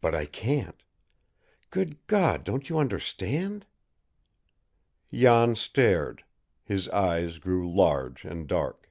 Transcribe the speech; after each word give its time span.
But 0.00 0.16
I 0.16 0.26
can't. 0.26 0.82
Good 1.70 2.04
God, 2.08 2.42
don't 2.42 2.68
you 2.68 2.76
understand?" 2.76 3.66
Jan 5.12 5.54
stared. 5.54 6.24
His 6.64 6.88
eyes 6.88 7.38
grew 7.38 7.72
large 7.72 8.24
and 8.24 8.48
dark. 8.48 8.90